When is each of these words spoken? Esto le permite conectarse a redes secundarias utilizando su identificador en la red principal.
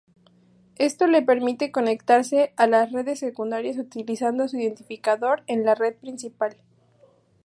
Esto 0.79 1.05
le 1.05 1.21
permite 1.21 1.71
conectarse 1.71 2.55
a 2.57 2.65
redes 2.65 3.19
secundarias 3.19 3.77
utilizando 3.77 4.47
su 4.47 4.57
identificador 4.57 5.43
en 5.45 5.63
la 5.63 5.75
red 5.75 5.95
principal. 5.95 6.55